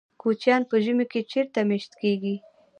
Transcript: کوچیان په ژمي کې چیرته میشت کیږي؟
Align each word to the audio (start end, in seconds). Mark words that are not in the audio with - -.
کوچیان 0.21 0.61
په 0.69 0.75
ژمي 0.83 1.05
کې 1.11 1.21
چیرته 1.31 1.59
میشت 1.69 1.91
کیږي؟ 2.01 2.35